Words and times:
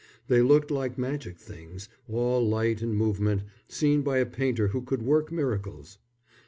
They 0.29 0.41
looked 0.41 0.71
like 0.71 0.97
magic 0.97 1.37
things, 1.37 1.87
all 2.09 2.43
light 2.43 2.81
and 2.81 2.95
movement, 2.97 3.43
seen 3.67 4.01
by 4.01 4.17
a 4.17 4.25
painter 4.25 4.69
who 4.69 4.81
could 4.81 5.03
work 5.03 5.31
miracles. 5.31 5.99